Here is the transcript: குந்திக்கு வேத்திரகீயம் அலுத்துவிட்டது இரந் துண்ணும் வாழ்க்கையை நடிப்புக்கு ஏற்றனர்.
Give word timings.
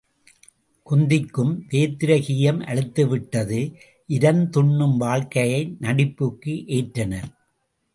குந்திக்கு 0.87 1.43
வேத்திரகீயம் 1.71 2.63
அலுத்துவிட்டது 2.71 3.61
இரந் 4.09 4.43
துண்ணும் 4.57 4.97
வாழ்க்கையை 4.97 5.75
நடிப்புக்கு 5.79 6.55
ஏற்றனர். 6.79 7.29